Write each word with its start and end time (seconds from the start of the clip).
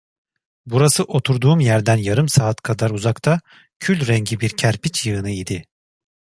Burası 0.65 1.03
oturduğum 1.03 1.59
yerden 1.59 1.95
yarım 1.97 2.29
saat 2.29 2.61
kadar 2.61 2.89
uzakta, 2.89 3.39
külrengi 3.79 4.39
bir 4.39 4.49
kerpiç 4.57 5.05
yığını 5.05 5.29
idi. 5.29 5.65